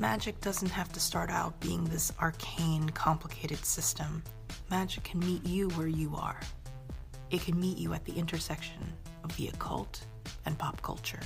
[0.00, 4.22] magic doesn't have to start out being this arcane, complicated system.
[4.70, 6.40] Magic can meet you where you are.
[7.30, 8.80] It can meet you at the intersection
[9.22, 10.06] of the occult
[10.46, 11.20] and pop culture.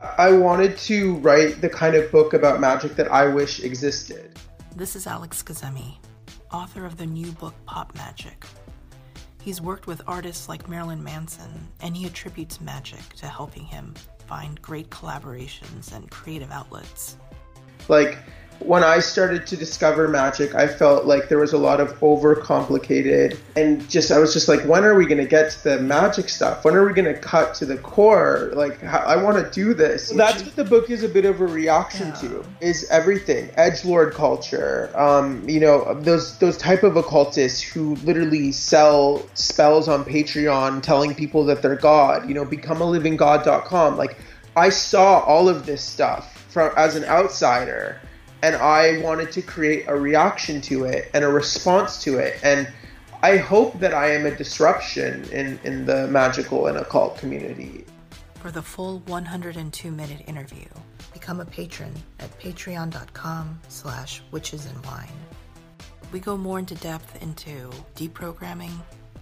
[0.00, 4.36] I wanted to write the kind of book about magic that I wish existed.
[4.74, 5.98] This is Alex Kazemi,
[6.52, 8.44] author of the new book Pop Magic.
[9.40, 13.94] He's worked with artists like Marilyn Manson, and he attributes magic to helping him
[14.26, 17.16] find great collaborations and creative outlets.
[17.88, 18.18] Like,
[18.60, 23.38] when I started to discover magic, I felt like there was a lot of overcomplicated
[23.54, 26.28] and just I was just like, when are we going to get to the magic
[26.28, 26.64] stuff?
[26.64, 28.50] When are we going to cut to the core?
[28.54, 30.10] Like, I want to do this.
[30.10, 32.14] That's what the book is a bit of a reaction yeah.
[32.14, 32.44] to.
[32.60, 34.90] Is everything edge lord culture?
[34.94, 41.14] Um, you know, those those type of occultists who literally sell spells on Patreon, telling
[41.14, 42.28] people that they're God.
[42.28, 43.96] You know, becomealivinggod.com.
[43.96, 44.16] Like,
[44.56, 48.00] I saw all of this stuff from as an outsider
[48.42, 52.40] and I wanted to create a reaction to it and a response to it.
[52.42, 52.68] And
[53.22, 57.84] I hope that I am a disruption in, in the magical and occult community.
[58.34, 60.66] For the full 102 minute interview,
[61.12, 65.12] become a patron at patreon.com slash witches and wine.
[66.10, 68.72] We go more into depth into deprogramming,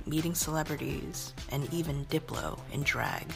[0.07, 3.27] meeting celebrities, and even Diplo in drag.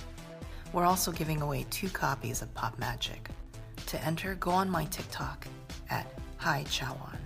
[0.72, 3.28] We're also giving away two copies of Pop Magic.
[3.90, 5.48] To enter, go on my TikTok
[5.90, 7.18] at Hi Chawan.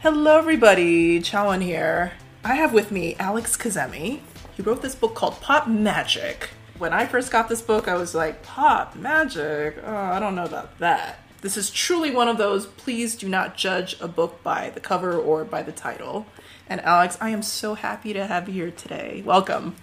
[0.00, 1.20] Hello, everybody.
[1.20, 2.12] Chawan here.
[2.42, 4.20] I have with me Alex Kazemi.
[4.56, 6.48] He wrote this book called Pop Magic.
[6.78, 9.76] When I first got this book, I was like, Pop Magic?
[9.84, 11.18] Oh, I don't know about that.
[11.42, 15.18] This is truly one of those please do not judge a book by the cover
[15.18, 16.24] or by the title.
[16.66, 19.22] And Alex, I am so happy to have you here today.
[19.22, 19.76] Welcome.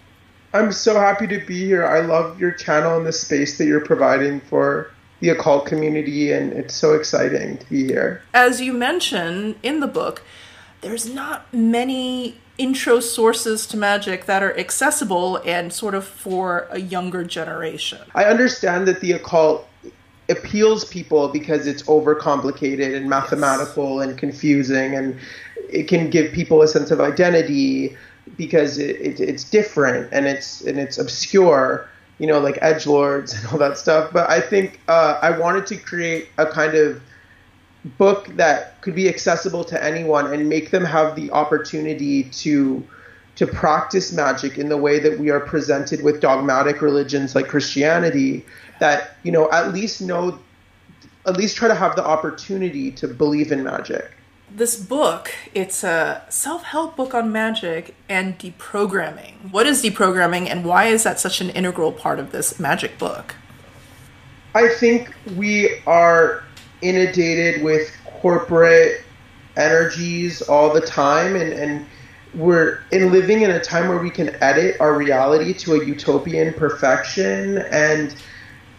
[0.57, 1.85] I'm so happy to be here.
[1.85, 6.51] I love your channel and the space that you're providing for the occult community, and
[6.51, 8.23] it's so exciting to be here.
[8.33, 10.23] As you mention in the book,
[10.81, 16.79] there's not many intro sources to magic that are accessible and sort of for a
[16.79, 17.99] younger generation.
[18.15, 19.67] I understand that the occult
[20.29, 24.09] appeals people because it's overcomplicated and mathematical yes.
[24.09, 25.17] and confusing and
[25.69, 27.95] it can give people a sense of identity
[28.37, 31.89] because it, it, it's different and it's and it's obscure,
[32.19, 34.11] you know, like edge lords and all that stuff.
[34.13, 37.01] But I think uh, I wanted to create a kind of
[37.97, 42.85] book that could be accessible to anyone and make them have the opportunity to
[43.35, 48.43] to practice magic in the way that we are presented with dogmatic religions like Christianity
[48.79, 50.39] that you know at least know
[51.25, 54.16] at least try to have the opportunity to believe in magic
[54.49, 59.51] this book, it's a self help book on magic and deprogramming.
[59.51, 63.35] What is deprogramming and why is that such an integral part of this magic book?
[64.55, 66.43] I think we are
[66.81, 69.03] inundated with corporate
[69.57, 71.85] energies all the time and, and
[72.33, 76.53] we're in living in a time where we can edit our reality to a utopian
[76.53, 78.15] perfection and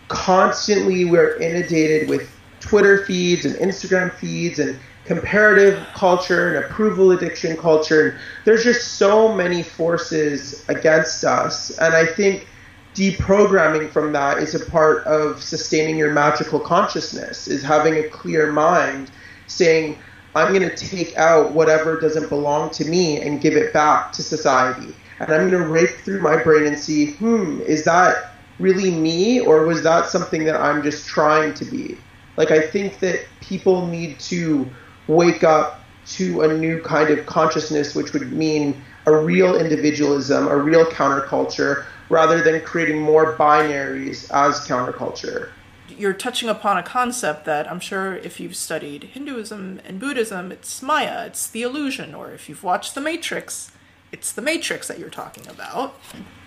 [0.08, 2.30] constantly we're inundated with
[2.60, 4.78] Twitter feeds and Instagram feeds and
[5.08, 8.18] comparative culture and approval addiction culture.
[8.44, 11.70] There's just so many forces against us.
[11.78, 12.46] And I think
[12.94, 18.52] deprogramming from that is a part of sustaining your magical consciousness, is having a clear
[18.52, 19.10] mind,
[19.46, 19.98] saying,
[20.34, 24.22] I'm going to take out whatever doesn't belong to me and give it back to
[24.22, 24.94] society.
[25.20, 29.40] And I'm going to rake through my brain and see, hmm, is that really me
[29.40, 31.96] or was that something that I'm just trying to be?
[32.36, 34.70] Like, I think that people need to
[35.08, 40.56] wake up to a new kind of consciousness, which would mean a real individualism, a
[40.56, 45.50] real counterculture, rather than creating more binaries as counterculture.
[45.88, 50.80] You're touching upon a concept that I'm sure if you've studied Hinduism and Buddhism, it's
[50.80, 53.72] Maya, it's the illusion, or if you've watched The Matrix,
[54.12, 55.98] it's the Matrix that you're talking about.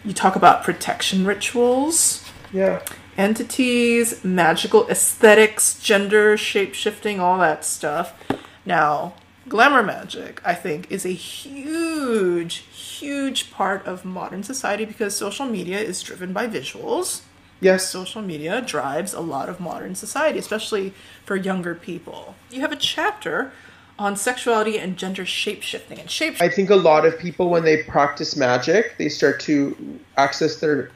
[0.03, 2.23] You talk about protection rituals.
[2.53, 2.81] Yeah.
[3.17, 8.13] Entities, magical aesthetics, gender, shape shifting, all that stuff.
[8.71, 9.15] Now,
[9.49, 15.77] glamour magic, I think, is a huge, huge part of modern society because social media
[15.77, 17.23] is driven by visuals.
[17.59, 17.89] Yes.
[17.89, 20.93] Social media drives a lot of modern society, especially
[21.25, 22.35] for younger people.
[22.49, 23.51] You have a chapter
[23.99, 26.41] on sexuality and gender shapeshifting and shape.
[26.41, 30.91] I think a lot of people, when they practice magic, they start to access their,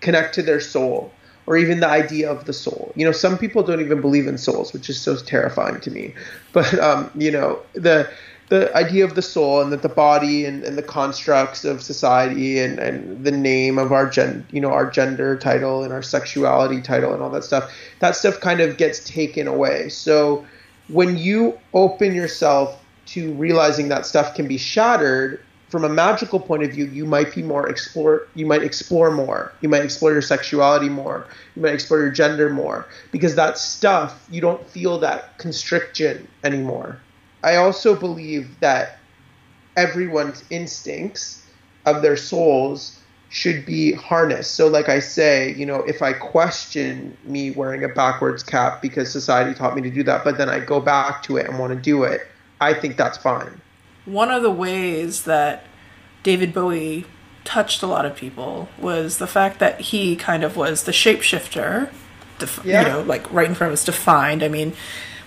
[0.00, 1.12] connect to their soul
[1.50, 2.92] or even the idea of the soul.
[2.94, 6.14] You know, some people don't even believe in souls, which is so terrifying to me.
[6.52, 8.08] But um, you know, the
[8.50, 12.58] the idea of the soul and that the body and, and the constructs of society
[12.58, 16.80] and, and the name of our gen you know our gender title and our sexuality
[16.80, 20.44] title and all that stuff that stuff kind of gets taken away so
[20.88, 26.62] when you open yourself to realizing that stuff can be shattered from a magical point
[26.62, 30.22] of view you might be more explore you might explore more you might explore your
[30.22, 31.26] sexuality more
[31.56, 37.00] you might explore your gender more because that stuff you don't feel that constriction anymore
[37.42, 38.98] I also believe that
[39.76, 41.46] everyone's instincts
[41.86, 43.00] of their souls
[43.30, 44.54] should be harnessed.
[44.56, 49.10] So, like I say, you know, if I question me wearing a backwards cap because
[49.10, 51.72] society taught me to do that, but then I go back to it and want
[51.72, 52.22] to do it,
[52.60, 53.60] I think that's fine.
[54.04, 55.64] One of the ways that
[56.22, 57.04] David Bowie
[57.44, 61.90] touched a lot of people was the fact that he kind of was the shapeshifter.
[62.38, 62.82] Def- yeah.
[62.82, 64.42] You know, like right in front of us, defined.
[64.42, 64.72] I mean,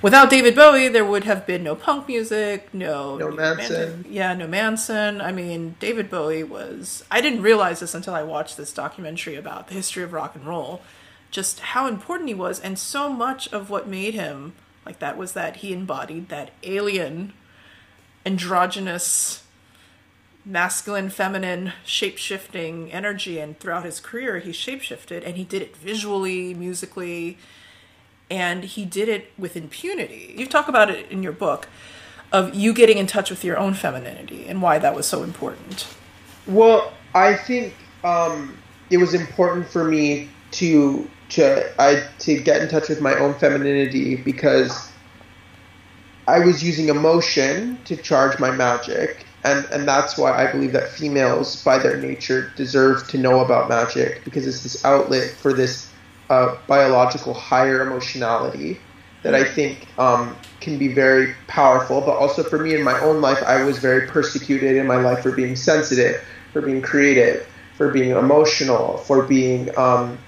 [0.02, 4.06] without David Bowie, there would have been no punk music, no no Manson.
[4.10, 5.22] yeah, no Manson.
[5.22, 7.04] I mean, David Bowie was.
[7.12, 10.46] I didn't realize this until I watched this documentary about the history of rock and
[10.46, 10.82] roll,
[11.30, 14.54] just how important he was, and so much of what made him
[14.86, 17.34] like that was that he embodied that alien,
[18.26, 19.44] androgynous.
[20.46, 25.62] Masculine, feminine, shape shifting energy, and throughout his career, he shape shifted and he did
[25.62, 27.38] it visually, musically,
[28.30, 30.34] and he did it with impunity.
[30.38, 31.70] You talk about it in your book
[32.34, 35.88] of you getting in touch with your own femininity and why that was so important.
[36.48, 37.74] Well, I think
[38.04, 38.58] um,
[38.90, 43.34] it was important for me to to I to get in touch with my own
[43.36, 44.92] femininity because
[46.28, 50.90] I was using emotion to charge my magic and and that's why I believe that
[50.90, 55.94] females by their nature deserve to know about magic because it's this outlet for this
[56.30, 58.80] uh, biological higher emotionality
[59.24, 62.02] that I think um, can be very powerful.
[62.02, 65.22] But also for me in my own life, I was very persecuted in my life
[65.24, 66.16] for being sensitive,
[66.52, 70.20] for being creative, for being emotional, for being, um,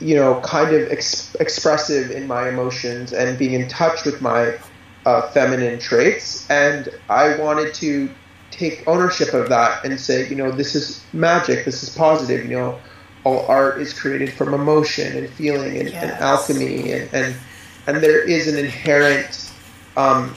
[0.00, 4.54] you know, kind of ex- expressive in my emotions and being in touch with my
[5.08, 6.48] uh, feminine traits.
[6.50, 8.10] And I wanted to
[8.50, 12.56] take ownership of that and say, you know, this is magic, this is positive, you
[12.56, 12.78] know
[13.24, 16.02] all art is created from emotion and feeling and, yes.
[16.02, 17.36] and alchemy and, and
[17.86, 19.52] and there is an inherent
[19.96, 20.34] um,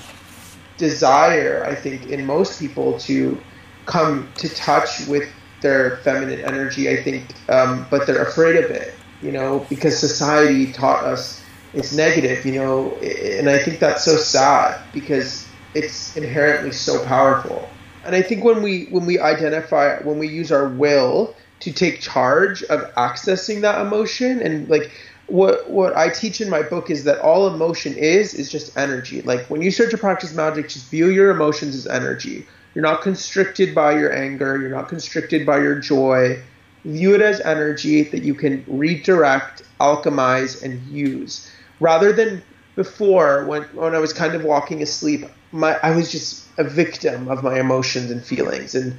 [0.77, 3.39] desire I think in most people to
[3.85, 5.29] come to touch with
[5.62, 10.71] their feminine energy I think um, but they're afraid of it you know because society
[10.74, 16.71] taught us it's negative you know and I think that's so sad because it's inherently
[16.71, 21.35] so powerful and I think when we when we identify when we use our will
[21.62, 24.91] to take charge of accessing that emotion and like
[25.27, 29.21] what what I teach in my book is that all emotion is is just energy.
[29.21, 32.45] Like when you start to practice magic, just view your emotions as energy.
[32.75, 36.41] You're not constricted by your anger, you're not constricted by your joy.
[36.83, 41.50] View it as energy that you can redirect, alchemize, and use.
[41.81, 42.41] Rather than
[42.75, 47.27] before when when I was kind of walking asleep, my I was just a victim
[47.27, 48.97] of my emotions and feelings and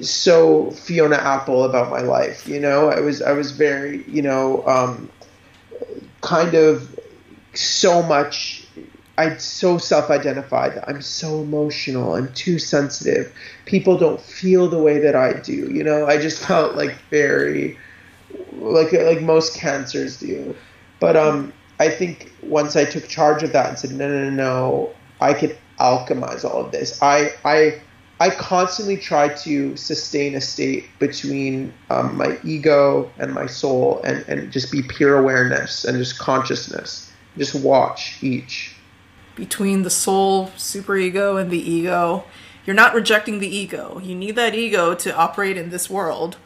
[0.00, 2.46] so Fiona Apple about my life.
[2.46, 5.10] You know, I was I was very you know um,
[6.20, 6.98] kind of
[7.54, 8.64] so much.
[9.16, 12.14] I so self-identified that I'm so emotional.
[12.14, 13.34] I'm too sensitive.
[13.66, 15.72] People don't feel the way that I do.
[15.72, 17.76] You know, I just felt like very
[18.52, 20.54] like like most cancers do.
[21.00, 24.30] But um, I think once I took charge of that and said, no, no, no,
[24.30, 27.00] no, I can alchemize all of this.
[27.02, 27.80] I I
[28.20, 34.24] I constantly try to sustain a state between um, my ego and my soul and,
[34.26, 37.12] and just be pure awareness and just consciousness.
[37.36, 38.74] Just watch each.
[39.36, 42.24] Between the soul, superego, and the ego,
[42.66, 44.00] you're not rejecting the ego.
[44.02, 46.38] You need that ego to operate in this world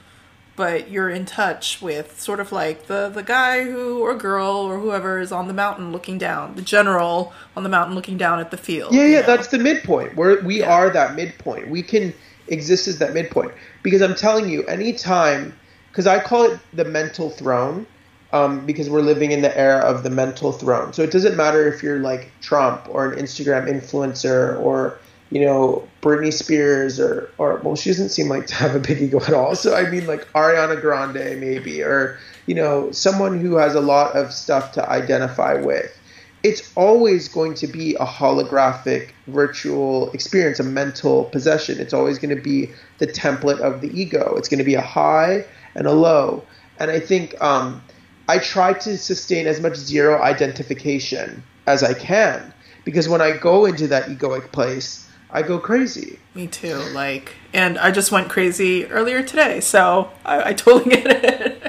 [0.54, 4.78] but you're in touch with sort of like the the guy who or girl or
[4.78, 8.50] whoever is on the mountain looking down, the general on the mountain looking down at
[8.50, 8.94] the field.
[8.94, 9.26] Yeah, yeah, know?
[9.26, 10.16] that's the midpoint.
[10.16, 10.72] Where we yeah.
[10.72, 11.68] are that midpoint.
[11.68, 12.12] We can
[12.48, 15.56] exist as that midpoint because I'm telling you, anytime
[15.90, 17.86] because I call it the mental throne.
[18.34, 20.94] Um, because we're living in the era of the mental throne.
[20.94, 24.98] So it doesn't matter if you're like Trump or an Instagram influencer or
[25.32, 29.00] you know, Britney Spears or, or well, she doesn't seem like to have a big
[29.00, 29.54] ego at all.
[29.54, 34.14] So I mean, like Ariana Grande maybe, or you know, someone who has a lot
[34.16, 35.96] of stuff to identify with.
[36.42, 41.78] It's always going to be a holographic virtual experience, a mental possession.
[41.78, 42.68] It's always going to be
[42.98, 44.34] the template of the ego.
[44.36, 45.44] It's going to be a high
[45.76, 46.44] and a low.
[46.80, 47.80] And I think um,
[48.28, 52.52] I try to sustain as much zero identification as I can
[52.84, 56.18] because when I go into that egoic place, I go crazy.
[56.34, 56.76] Me too.
[56.92, 61.62] Like, and I just went crazy earlier today, so I, I totally get it.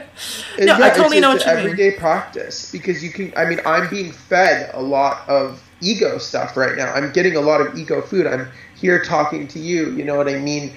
[0.59, 1.71] no, yeah, I totally it's, know it's what you mean.
[1.71, 3.33] everyday practice because you can.
[3.37, 6.93] I mean, I'm being fed a lot of ego stuff right now.
[6.93, 8.27] I'm getting a lot of ego food.
[8.27, 9.91] I'm here talking to you.
[9.91, 10.73] You know what I mean?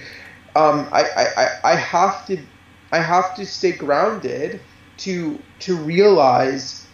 [0.55, 2.39] Um, I, I, I, I have to
[2.93, 4.61] I have to stay grounded
[4.99, 6.87] to to realize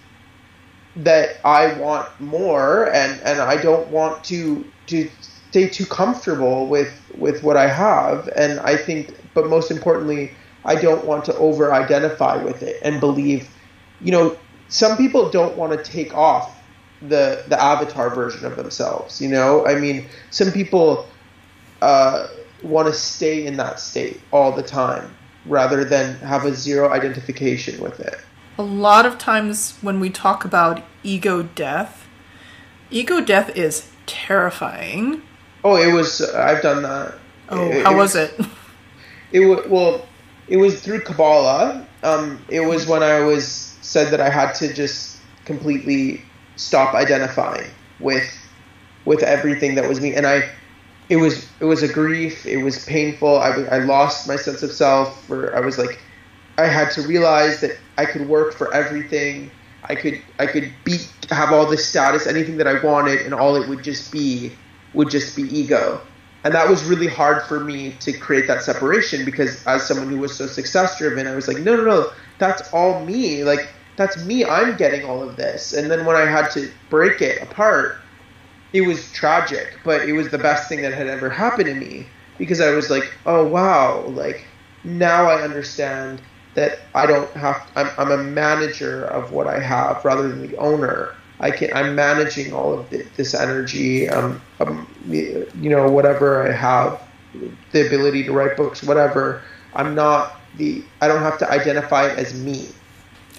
[0.97, 5.09] that I want more and, and I don't want to to
[5.53, 8.27] stay too comfortable with with what I have.
[8.37, 10.33] And I think but most importantly
[10.65, 13.51] I don't want to over identify with it and believe
[14.01, 14.37] you know
[14.69, 16.59] some people don't want to take off
[17.03, 19.67] the the avatar version of themselves you know?
[19.67, 21.07] I mean some people
[21.83, 22.29] uh,
[22.63, 27.79] want to stay in that state all the time rather than have a zero identification
[27.83, 28.17] with it.
[28.57, 32.07] A lot of times when we talk about ego death,
[32.91, 35.23] ego death is terrifying.
[35.65, 36.21] Oh, it was.
[36.21, 37.15] I've done that.
[37.49, 38.39] Oh, how was it?
[39.33, 40.07] It wa- well,
[40.47, 41.87] it was through Kabbalah.
[42.03, 43.47] Um, it was when I was
[43.81, 45.17] said that I had to just
[45.47, 46.21] completely
[46.57, 48.29] stop identifying with
[49.07, 50.49] with everything that was me, and I.
[51.09, 52.45] It was it was a grief.
[52.45, 53.39] It was painful.
[53.39, 55.29] I, I lost my sense of self.
[55.31, 55.99] Where I was like,
[56.59, 59.51] I had to realize that I could work for everything.
[59.89, 60.99] I could I could be
[61.31, 64.53] have all this status, anything that I wanted, and all it would just be
[64.95, 66.01] would just be ego.
[66.45, 70.19] And that was really hard for me to create that separation because as someone who
[70.19, 73.45] was so success driven, I was like, no, no, no, that's all me.
[73.45, 74.45] Like that's me.
[74.45, 75.73] I'm getting all of this.
[75.73, 77.97] And then when I had to break it apart,
[78.73, 82.09] it was tragic, but it was the best thing that had ever happened to me
[82.39, 84.47] because I was like, oh wow, like
[84.85, 86.23] now I understand
[86.55, 87.71] that I don't have.
[87.77, 91.15] I'm, I'm a manager of what I have rather than the owner.
[91.43, 91.73] I can.
[91.75, 94.09] I'm managing all of the, this energy.
[94.09, 97.03] Um, um, you know, whatever I have,
[97.73, 99.43] the ability to write books, whatever.
[99.75, 100.85] I'm not the.
[101.01, 102.69] I don't have to identify it as me.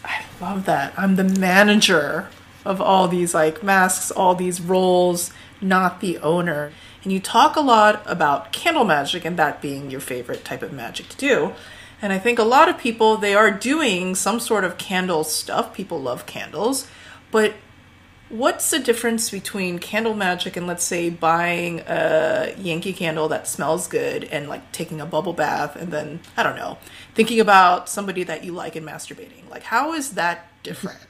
[0.04, 0.94] I love that.
[0.98, 2.28] I'm the manager
[2.66, 5.32] of all these like masks, all these roles,
[5.62, 6.72] not the owner.
[7.04, 10.72] And you talk a lot about candle magic and that being your favorite type of
[10.72, 11.54] magic to do.
[12.02, 15.74] And I think a lot of people they are doing some sort of candle stuff.
[15.74, 16.88] People love candles,
[17.32, 17.54] but
[18.34, 23.88] what's the difference between candle magic and let's say buying a Yankee candle that smells
[23.88, 26.80] good and like taking a bubble bath and then I don't know,
[27.14, 29.48] thinking about somebody that you like and masturbating?
[29.52, 31.00] Like how is that different?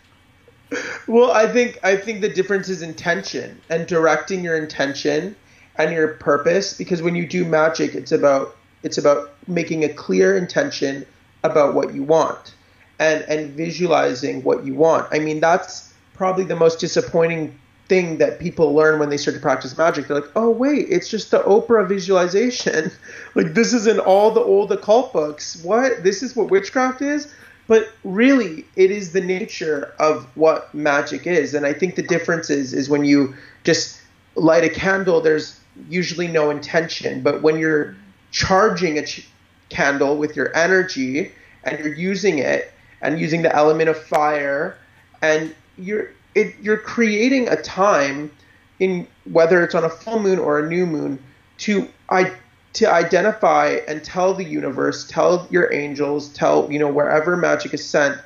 [1.07, 5.35] Well, I think I think the difference is intention and directing your intention
[5.75, 10.35] and your purpose because when you do magic it's about it's about making a clear
[10.35, 11.05] intention
[11.43, 12.55] about what you want
[12.97, 15.07] and and visualizing what you want.
[15.11, 19.41] I mean, that's probably the most disappointing thing that people learn when they start to
[19.41, 20.07] practice magic.
[20.07, 22.91] They're like, "Oh, wait, it's just the Oprah visualization.
[23.35, 25.61] like this is in all the old occult books.
[25.63, 26.03] What?
[26.03, 27.33] This is what witchcraft is?"
[27.67, 31.53] But really, it is the nature of what magic is.
[31.53, 34.01] And I think the difference is is when you just
[34.35, 37.21] light a candle, there's usually no intention.
[37.21, 37.95] But when you're
[38.31, 39.27] charging a ch-
[39.69, 41.31] candle with your energy
[41.63, 44.77] and you're using it and using the element of fire
[45.21, 48.31] and you're it, you're creating a time
[48.79, 51.23] in whether it's on a full moon or a new moon
[51.59, 52.33] to I
[52.73, 57.87] to identify and tell the universe, tell your angels, tell you know wherever magic is
[57.87, 58.17] sent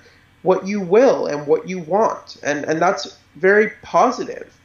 [0.44, 2.38] what you will and what you want.
[2.44, 4.58] And and that's very positive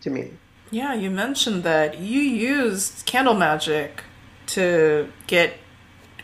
[0.00, 0.32] to me.
[0.70, 4.04] Yeah, you mentioned that you used candle magic
[4.48, 5.54] to get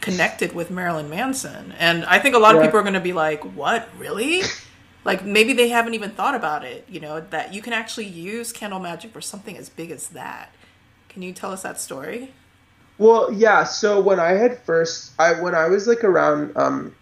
[0.01, 1.73] connected with Marilyn Manson.
[1.79, 3.89] And I think a lot of people are going to be like, "What?
[3.99, 4.43] Really?"
[5.05, 8.53] Like maybe they haven't even thought about it, you know, that you can actually use
[8.53, 10.51] candle magic for something as big as that.
[11.09, 12.33] Can you tell us that story?
[12.99, 13.65] Well, yeah.
[13.65, 16.95] So when I had first, I when I was like around um,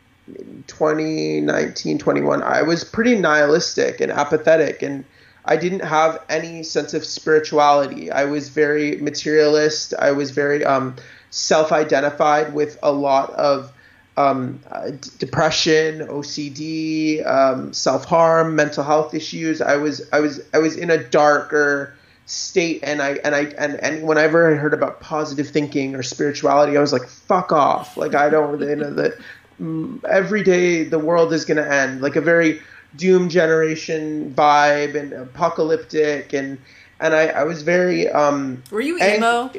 [0.67, 5.05] 2019, 21, I was pretty nihilistic and apathetic, and
[5.45, 8.11] I didn't have any sense of spirituality.
[8.11, 9.95] I was very materialist.
[9.99, 10.97] I was very um,
[11.31, 13.73] self-identified with a lot of
[14.17, 19.61] um, uh, d- depression, OCD, um, self-harm, mental health issues.
[19.61, 21.95] I was I was I was in a darker
[22.27, 26.77] state and I and I and, and whenever I heard about positive thinking or spirituality,
[26.77, 27.97] I was like, fuck off.
[27.97, 29.15] Like I don't you know that
[29.61, 32.03] mm, every day the world is gonna end.
[32.03, 32.61] Like a very
[32.97, 36.59] doom generation vibe and apocalyptic and
[37.01, 39.51] and I, I was very um Were you ang- emo?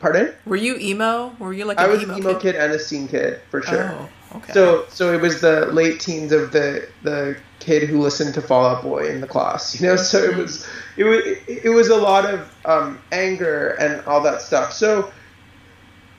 [0.00, 0.32] Pardon?
[0.46, 1.34] Were you emo?
[1.38, 3.92] Were you like I was an emo, emo kid and a scene kid for sure.
[3.92, 4.52] Oh, okay.
[4.52, 8.66] So so it was the late teens of the the kid who listened to Fall
[8.66, 9.96] Out Boy in the class, you know.
[9.96, 14.40] So it was it was it was a lot of um, anger and all that
[14.40, 14.72] stuff.
[14.72, 15.12] So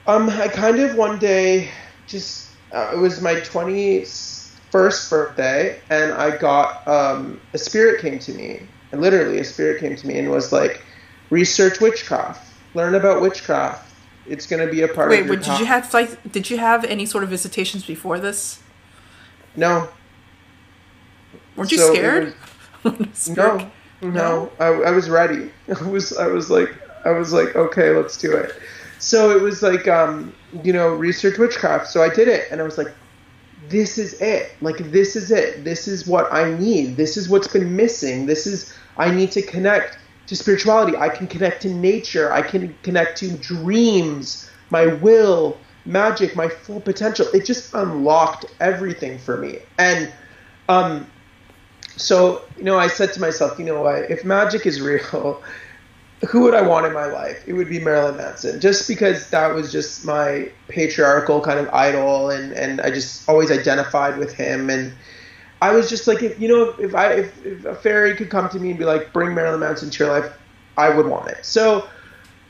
[0.08, 1.70] um, I kind of one day
[2.08, 4.06] just uh, it was my twenty
[4.72, 9.80] first birthday, and I got um, a spirit came to me, and literally a spirit
[9.80, 10.84] came to me and was like,
[11.30, 13.88] research witchcraft, learn about witchcraft.
[14.28, 16.50] It's going to be a part Wait, of your wait, did you have like did
[16.50, 18.62] you have any sort of visitations before this?
[19.56, 19.90] No,
[21.60, 22.34] Weren't you So scared?
[23.36, 23.70] No,
[24.02, 25.52] no, I, I was ready.
[25.82, 26.74] I was, I was like,
[27.06, 28.56] I was like, okay, let's do it.
[29.00, 30.34] So it was like, um,
[30.64, 31.88] you know, research witchcraft.
[31.88, 32.94] So I did it, and I was like,
[33.68, 34.54] this is it.
[34.62, 35.66] Like, this is it.
[35.66, 36.96] This is what I need.
[36.96, 38.26] This is what's been missing.
[38.26, 39.98] This is I need to connect
[40.30, 40.96] to spirituality.
[40.96, 42.32] I can connect to nature.
[42.32, 47.28] I can connect to dreams, my will, magic, my full potential.
[47.34, 50.12] It just unlocked everything for me, and
[50.70, 51.08] um,
[52.00, 55.44] so you know i said to myself you know what if magic is real
[56.30, 59.54] who would i want in my life it would be marilyn manson just because that
[59.54, 64.70] was just my patriarchal kind of idol and and i just always identified with him
[64.70, 64.94] and
[65.62, 68.50] i was just like if you know if i if, if a fairy could come
[68.50, 70.32] to me and be like bring marilyn manson to your life
[70.78, 71.88] i would want it so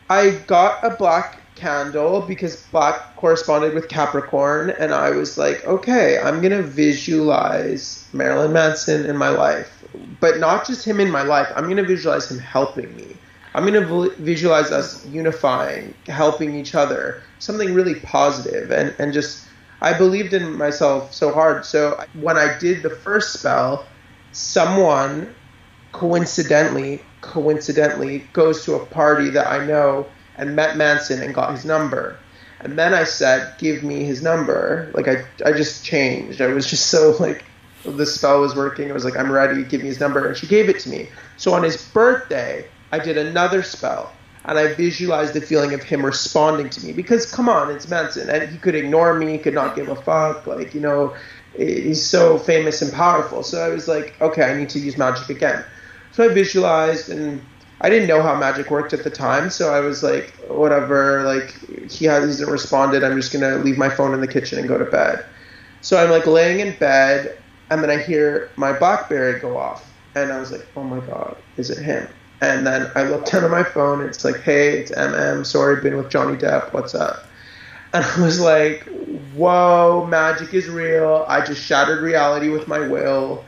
[0.09, 6.17] i got a black candle because black corresponded with Capricorn, and I was like, okay,
[6.17, 9.83] I'm gonna visualize Marilyn Manson in my life,
[10.19, 11.47] but not just him in my life.
[11.55, 13.17] I'm gonna visualize him helping me.
[13.53, 19.47] I'm gonna visualize us unifying, helping each other, something really positive, and and just
[19.81, 21.65] I believed in myself so hard.
[21.65, 23.85] So when I did the first spell,
[24.31, 25.33] someone
[25.91, 30.05] coincidentally coincidentally goes to a party that I know
[30.37, 32.17] and met Manson and got his number.
[32.61, 36.41] And then I said, "Give me his number." Like I, I just changed.
[36.41, 37.43] I was just so like,
[37.85, 38.89] the spell was working.
[38.89, 39.63] I was like, "I'm ready.
[39.63, 41.09] Give me his number." And she gave it to me.
[41.37, 44.11] So on his birthday, I did another spell,
[44.45, 46.93] and I visualized the feeling of him responding to me.
[46.93, 49.95] Because come on, it's Manson, and he could ignore me, he could not give a
[49.95, 50.47] fuck.
[50.47, 51.15] Like you know,
[51.55, 53.43] he's so famous and powerful.
[53.43, 55.63] So I was like, okay, I need to use magic again.
[56.11, 57.41] So I visualized and
[57.81, 61.55] I didn't know how magic worked at the time, so I was like, whatever, like
[61.89, 64.85] he hasn't responded, I'm just gonna leave my phone in the kitchen and go to
[64.85, 65.23] bed.
[65.81, 67.37] So I'm like laying in bed,
[67.69, 71.37] and then I hear my BlackBerry go off, and I was like, oh my god,
[71.55, 72.09] is it him?
[72.41, 75.81] And then I looked down at my phone, and it's like, hey, it's MM, sorry,
[75.81, 77.25] been with Johnny Depp, what's up?
[77.93, 78.83] And I was like,
[79.33, 81.25] whoa, magic is real.
[81.27, 83.43] I just shattered reality with my will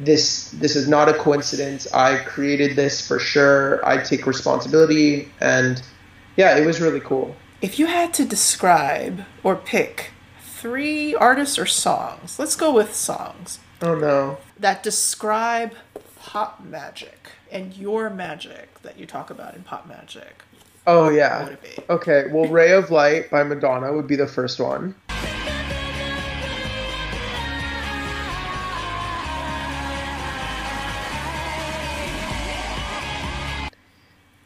[0.00, 1.92] this this is not a coincidence.
[1.92, 3.84] I created this for sure.
[3.86, 5.82] I take responsibility and
[6.36, 7.34] yeah, it was really cool.
[7.60, 13.58] If you had to describe or pick three artists or songs, let's go with songs.
[13.82, 14.38] Oh no.
[14.58, 15.72] That describe
[16.16, 17.17] pop magic
[17.50, 20.42] and your magic that you talk about in pop magic.
[20.86, 21.54] Oh yeah.
[21.90, 24.94] Okay, well Ray of Light by Madonna would be the first one.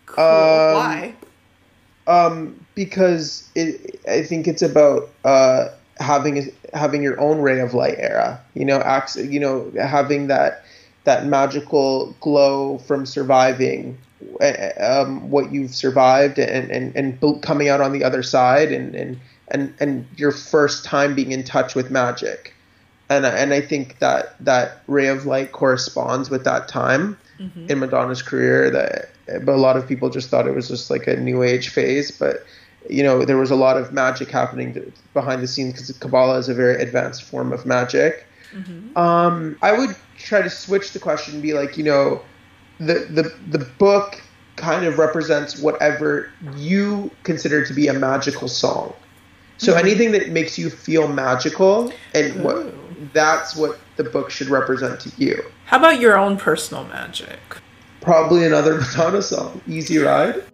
[0.06, 0.24] Cool.
[0.24, 1.14] Um, Why?
[2.06, 7.96] Um, because it, I think it's about uh, having having your own ray of light
[7.98, 8.40] era.
[8.54, 10.64] You know, acts, you know, having that
[11.04, 13.98] that magical glow from surviving
[14.80, 19.20] um, what you've survived and, and, and coming out on the other side and, and,
[19.48, 22.54] and, and your first time being in touch with magic.
[23.10, 27.66] And, and I think that that ray of light corresponds with that time mm-hmm.
[27.68, 29.10] in Madonna's career that
[29.44, 32.10] but a lot of people just thought it was just like a new age phase
[32.10, 32.44] but
[32.88, 36.48] you know there was a lot of magic happening behind the scenes because kabbalah is
[36.48, 38.96] a very advanced form of magic mm-hmm.
[38.96, 42.20] um, i would try to switch the question and be like you know
[42.78, 44.20] the the the book
[44.56, 48.92] kind of represents whatever you consider to be a magical song
[49.56, 49.86] so mm-hmm.
[49.86, 52.42] anything that makes you feel magical and Ooh.
[52.42, 52.74] what
[53.12, 57.38] that's what the book should represent to you how about your own personal magic
[58.02, 60.44] Probably another Madonna song, Easy Ride.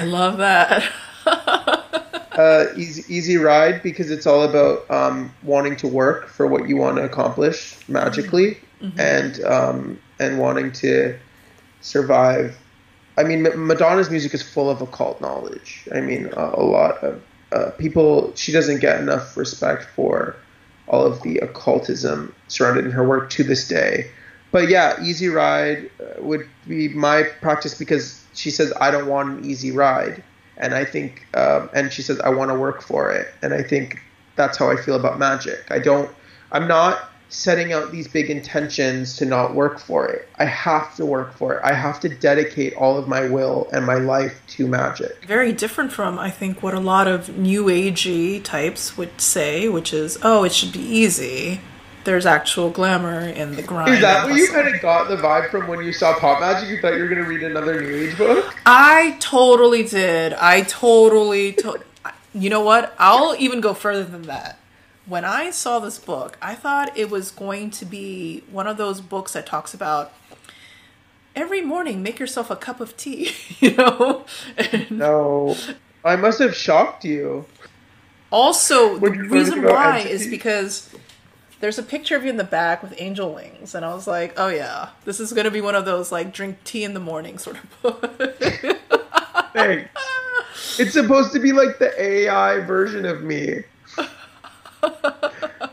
[0.00, 0.90] I love that.
[1.26, 6.78] uh, easy, easy ride because it's all about um, wanting to work for what you
[6.78, 8.98] want to accomplish magically, mm-hmm.
[8.98, 11.18] and um, and wanting to
[11.82, 12.56] survive.
[13.18, 15.86] I mean, Madonna's music is full of occult knowledge.
[15.94, 20.34] I mean, a, a lot of uh, people she doesn't get enough respect for
[20.88, 24.10] all of the occultism surrounded in her work to this day.
[24.52, 29.38] But yeah, easy ride uh, would be my practice because she says I don't want
[29.38, 30.22] an easy ride,
[30.56, 33.62] and I think, um, and she says I want to work for it, and I
[33.62, 34.00] think
[34.36, 35.64] that's how I feel about magic.
[35.70, 36.10] I don't,
[36.52, 40.28] I'm not setting out these big intentions to not work for it.
[40.38, 41.60] I have to work for it.
[41.64, 45.24] I have to dedicate all of my will and my life to magic.
[45.26, 49.92] Very different from, I think, what a lot of new agey types would say, which
[49.92, 51.60] is, oh, it should be easy.
[52.04, 53.94] There's actual glamour in the grind.
[53.94, 56.68] Is that what you kind of got the vibe from when you saw Pop Magic?
[56.68, 58.54] You thought you were going to read another New Age book?
[58.64, 60.32] I totally did.
[60.34, 61.52] I totally.
[61.54, 61.80] To-
[62.32, 62.94] you know what?
[62.98, 64.60] I'll even go further than that
[65.10, 69.00] when I saw this book, I thought it was going to be one of those
[69.00, 70.12] books that talks about
[71.34, 74.24] every morning make yourself a cup of tea, you know?
[74.56, 75.56] And no.
[76.04, 77.44] I must have shocked you.
[78.30, 80.94] Also, the reason why is because
[81.60, 84.34] there's a picture of you in the back with angel wings, and I was like,
[84.36, 87.00] oh yeah, this is going to be one of those like drink tea in the
[87.00, 88.20] morning sort of book.
[89.52, 89.90] Thanks.
[90.78, 93.64] It's supposed to be like the AI version of me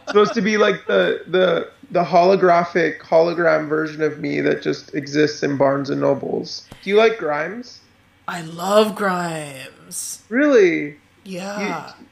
[0.08, 5.44] supposed to be like the the the holographic hologram version of me that just exists
[5.44, 6.68] in Barnes and Nobles.
[6.84, 7.80] Do you like Grimes?
[8.28, 10.24] I love Grimes.
[10.30, 10.98] Really?
[11.24, 11.88] Yeah.
[11.88, 12.06] You,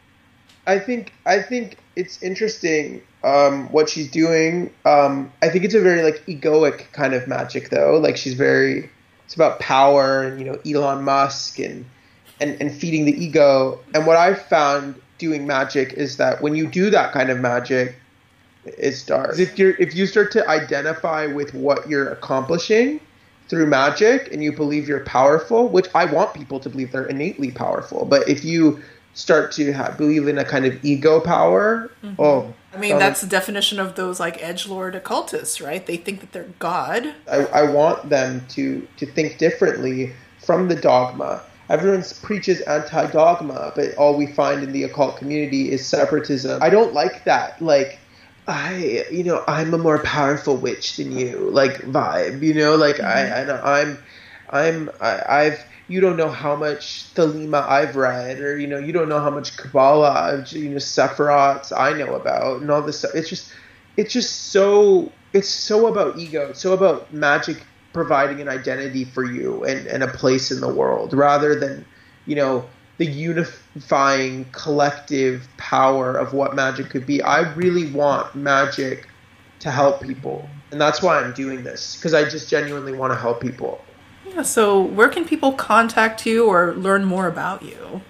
[0.68, 4.72] I think I think it's interesting um, what she's doing.
[4.86, 7.98] Um, I think it's a very like egoic kind of magic though.
[7.98, 8.90] Like she's very
[9.26, 11.86] it's about power and you know Elon Musk and
[12.40, 13.80] and, and feeding the ego.
[13.94, 17.96] And what I've found doing magic is that when you do that kind of magic,
[18.64, 19.40] it's dark.
[19.40, 23.02] If you if you start to identify with what you're accomplishing
[23.48, 27.50] through magic and you believe you're powerful, which I want people to believe they're innately
[27.50, 28.82] powerful, but if you
[29.16, 32.22] start to have, believe in a kind of ego power, mm-hmm.
[32.22, 32.54] oh.
[32.76, 35.86] I mean, that's the definition of those like edge lord occultists, right?
[35.86, 37.14] They think that they're God.
[37.32, 43.96] I, I want them to to think differently from the dogma everyone preaches anti-dogma, but
[43.96, 46.62] all we find in the occult community is separatism.
[46.62, 47.62] I don't like that.
[47.62, 48.00] Like,
[48.48, 51.50] I, you know, I'm a more powerful witch than you.
[51.50, 53.06] Like vibe, you know, like mm-hmm.
[53.06, 53.98] I, I, I'm,
[54.50, 55.66] I'm, I, I've.
[55.88, 59.30] You don't know how much Thelema I've read, or you know, you don't know how
[59.30, 63.12] much Kabbalah, you know, Sephiroths I know about, and all this stuff.
[63.14, 63.52] It's just,
[63.98, 69.24] it's just so, it's so about ego, it's so about magic providing an identity for
[69.24, 71.86] you and, and a place in the world rather than,
[72.26, 72.68] you know,
[72.98, 77.22] the unifying collective power of what magic could be.
[77.22, 79.08] I really want magic
[79.60, 80.48] to help people.
[80.72, 83.85] And that's why I'm doing this because I just genuinely want to help people.
[84.28, 88.02] Yeah, so where can people contact you or learn more about you?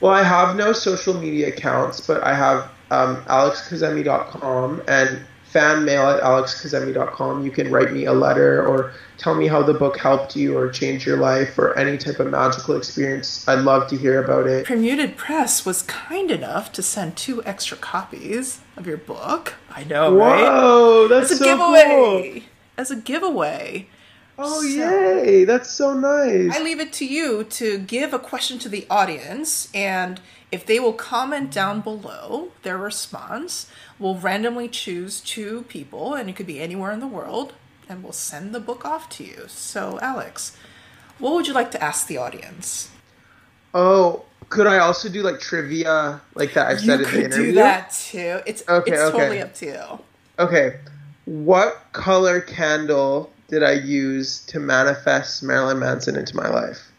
[0.00, 6.08] Well, I have no social media accounts, but I have um, alexkazemi.com and fan mail
[6.08, 7.44] at alexkazemi.com.
[7.44, 10.70] You can write me a letter or tell me how the book helped you or
[10.70, 13.46] changed your life or any type of magical experience.
[13.46, 14.64] I'd love to hear about it.
[14.66, 19.54] Permuted Press was kind enough to send two extra copies of your book.
[19.70, 20.42] I know, Whoa, right?
[20.42, 22.40] Whoa, that's As a so giveaway.
[22.40, 22.48] Cool.
[22.78, 23.86] As a giveaway.
[24.38, 25.44] Oh, so, yay!
[25.44, 26.56] That's so nice.
[26.56, 30.80] I leave it to you to give a question to the audience, and if they
[30.80, 36.60] will comment down below their response, we'll randomly choose two people, and it could be
[36.60, 37.52] anywhere in the world,
[37.88, 39.44] and we'll send the book off to you.
[39.48, 40.56] So, Alex,
[41.18, 42.90] what would you like to ask the audience?
[43.74, 47.46] Oh, could I also do like trivia like that I said you in the interview?
[47.46, 48.40] do that too.
[48.44, 49.18] It's okay, it's okay.
[49.18, 50.00] totally up to you.
[50.38, 50.80] Okay.
[51.24, 56.90] What color candle did I use to manifest Marilyn Manson into my life?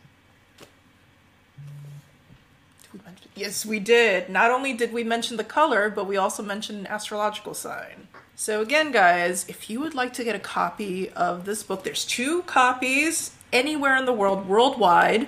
[3.36, 4.30] Yes, we did.
[4.30, 8.08] Not only did we mention the color, but we also mentioned an astrological sign.
[8.36, 12.06] So, again, guys, if you would like to get a copy of this book, there's
[12.06, 15.24] two copies anywhere in the world, worldwide.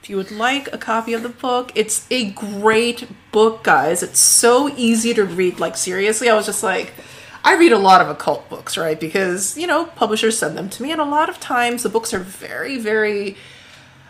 [0.00, 4.04] If you would like a copy of the book, it's a great book, guys.
[4.04, 5.58] It's so easy to read.
[5.58, 6.92] Like, seriously, I was just like,
[7.42, 8.98] I read a lot of occult books, right?
[8.98, 12.12] Because, you know, publishers send them to me, and a lot of times the books
[12.12, 13.36] are very, very.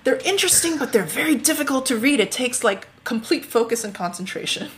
[0.02, 2.20] They're interesting, but they're very difficult to read.
[2.20, 4.70] It takes like complete focus and concentration.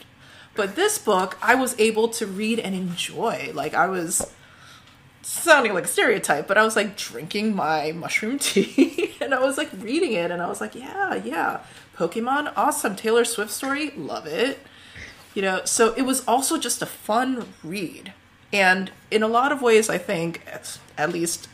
[0.55, 3.51] But this book, I was able to read and enjoy.
[3.53, 4.31] Like, I was
[5.23, 9.57] sounding like a stereotype, but I was like drinking my mushroom tea and I was
[9.57, 11.61] like reading it and I was like, yeah, yeah.
[11.97, 12.95] Pokemon, awesome.
[12.95, 14.59] Taylor Swift story, love it.
[15.33, 18.13] You know, so it was also just a fun read.
[18.53, 20.45] And in a lot of ways, I think,
[20.95, 21.49] at least,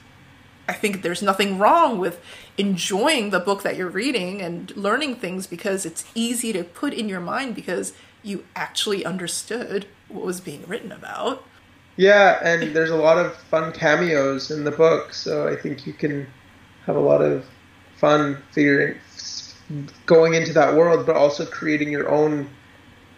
[0.68, 2.22] I think there's nothing wrong with
[2.58, 7.08] enjoying the book that you're reading and learning things because it's easy to put in
[7.08, 11.46] your mind because you actually understood what was being written about.
[11.96, 15.94] Yeah, and there's a lot of fun cameos in the book, so I think you
[15.94, 16.28] can
[16.86, 17.46] have a lot of
[17.96, 18.98] fun figuring
[20.06, 22.50] going into that world, but also creating your own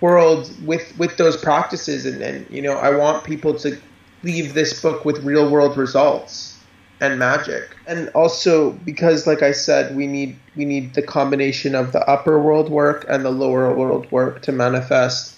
[0.01, 2.05] world with with those practices.
[2.05, 3.77] And, and you know, I want people to
[4.23, 6.57] leave this book with real world results
[6.99, 7.75] and magic.
[7.87, 12.39] And also because, like I said, we need we need the combination of the upper
[12.39, 15.37] world work and the lower world work to manifest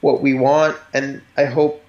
[0.00, 0.76] what we want.
[0.94, 1.82] And I hope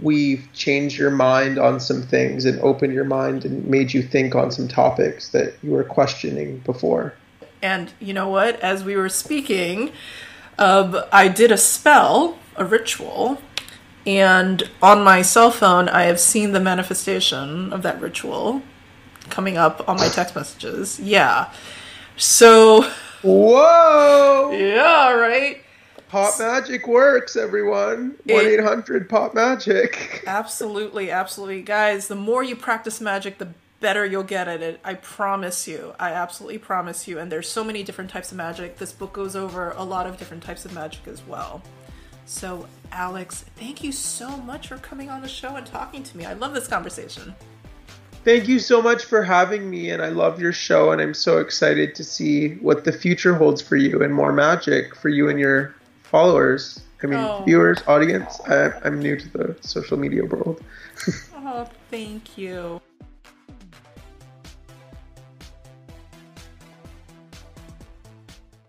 [0.00, 4.34] we've changed your mind on some things and opened your mind and made you think
[4.34, 7.14] on some topics that you were questioning before.
[7.62, 8.60] And you know what?
[8.60, 9.92] As we were speaking,
[10.58, 13.40] um, I did a spell, a ritual,
[14.06, 18.62] and on my cell phone, I have seen the manifestation of that ritual
[19.30, 21.00] coming up on my text messages.
[21.00, 21.52] Yeah.
[22.16, 22.90] So.
[23.22, 24.52] Whoa!
[24.52, 25.62] Yeah, right?
[26.08, 28.14] Pop magic works, everyone.
[28.26, 30.22] 1 800 Pop Magic.
[30.26, 31.62] Absolutely, absolutely.
[31.62, 33.48] Guys, the more you practice magic, the
[33.80, 34.80] better you'll get at it.
[34.84, 35.94] I promise you.
[35.98, 37.18] I absolutely promise you.
[37.18, 38.78] And there's so many different types of magic.
[38.78, 41.62] This book goes over a lot of different types of magic as well.
[42.24, 46.24] So, Alex, thank you so much for coming on the show and talking to me.
[46.24, 47.34] I love this conversation.
[48.24, 51.38] Thank you so much for having me, and I love your show, and I'm so
[51.38, 55.38] excited to see what the future holds for you and more magic for you and
[55.38, 56.80] your followers.
[57.04, 57.44] I mean, oh.
[57.46, 58.40] viewers, audience.
[58.48, 60.60] I, I'm new to the social media world.
[61.36, 62.80] oh, thank you.